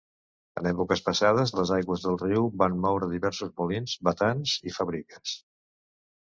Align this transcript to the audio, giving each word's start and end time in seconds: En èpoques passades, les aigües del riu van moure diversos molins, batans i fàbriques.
En 0.61 0.69
èpoques 0.69 1.03
passades, 1.09 1.53
les 1.59 1.73
aigües 1.75 2.07
del 2.07 2.17
riu 2.23 2.49
van 2.63 2.79
moure 2.87 3.11
diversos 3.13 3.55
molins, 3.61 3.95
batans 4.11 4.59
i 4.73 4.77
fàbriques. 4.81 5.39